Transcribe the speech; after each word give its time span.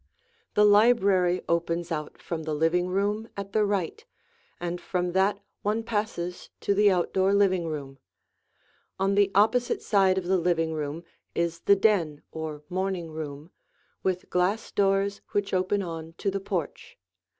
[Illustration: 0.55 0.55
The 0.55 0.63
Living 0.63 0.79
Room] 0.79 0.97
The 0.97 1.03
library 1.13 1.41
opens 1.47 1.91
out 1.91 2.21
from 2.23 2.41
the 2.41 2.53
living 2.55 2.87
room 2.87 3.29
at 3.37 3.53
the 3.53 3.63
right, 3.63 4.03
and 4.59 4.81
from 4.81 5.11
that 5.11 5.43
one 5.61 5.83
passes 5.83 6.49
to 6.61 6.73
the 6.73 6.89
outdoor 6.89 7.35
living 7.35 7.67
room. 7.67 7.99
On 8.97 9.13
the 9.13 9.29
opposite 9.35 9.83
side 9.83 10.17
of 10.17 10.23
the 10.25 10.39
living 10.39 10.73
room 10.73 11.03
is 11.35 11.59
the 11.59 11.75
den 11.75 12.23
or 12.31 12.63
morning 12.67 13.11
room, 13.11 13.51
with 14.01 14.27
glass 14.31 14.71
doors 14.71 15.21
which 15.33 15.53
open 15.53 15.83
on 15.83 16.13
to 16.13 16.31
the 16.31 16.39
porch. 16.39 16.97